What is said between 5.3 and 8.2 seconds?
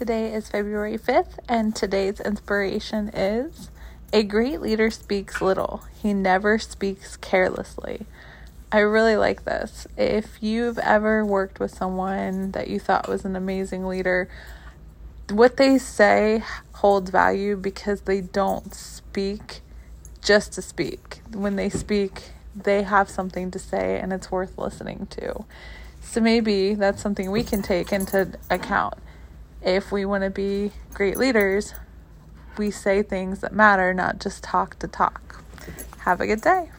little, he never speaks carelessly.